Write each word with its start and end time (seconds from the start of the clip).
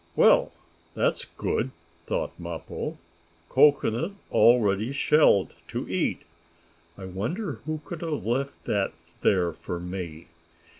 "Well, 0.15 0.51
that's 0.95 1.25
good!" 1.25 1.69
thought 2.07 2.31
Mappo. 2.39 2.97
"Cocoanut 3.49 4.13
already 4.31 4.93
shelled 4.93 5.53
to 5.67 5.87
eat. 5.87 6.23
I 6.97 7.05
wonder 7.05 7.61
who 7.67 7.81
could 7.85 8.01
have 8.01 8.25
left 8.25 8.63
that 8.65 8.93
there 9.21 9.53
for 9.53 9.79
me. 9.79 10.25